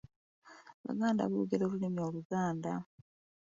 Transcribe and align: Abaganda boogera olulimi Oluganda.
Abaganda 0.81 1.29
boogera 1.31 1.63
olulimi 1.65 1.99
Oluganda. 2.07 2.73